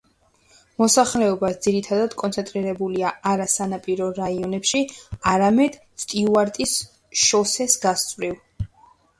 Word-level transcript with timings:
მოსახლეობა 0.83 1.49
ძირითადად 1.65 2.15
კონცენტრირებულია 2.21 3.11
არა 3.33 3.47
სანაპირო 3.57 4.07
რაიონებში, 4.21 4.83
არამედ 5.35 5.79
სტიუარტის 6.05 6.75
შოსეს 7.27 7.77
გასწვრივ. 7.87 8.43